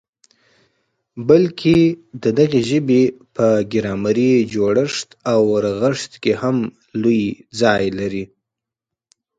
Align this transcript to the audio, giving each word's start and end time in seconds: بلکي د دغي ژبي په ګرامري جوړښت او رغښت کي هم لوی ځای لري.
بلکي 1.27 1.79
د 2.23 2.25
دغي 2.39 2.61
ژبي 2.69 3.03
په 3.35 3.47
ګرامري 3.71 4.31
جوړښت 4.53 5.09
او 5.33 5.41
رغښت 5.65 6.11
کي 6.23 6.33
هم 6.41 6.57
لوی 7.01 7.23
ځای 7.59 7.83
لري. 7.99 8.25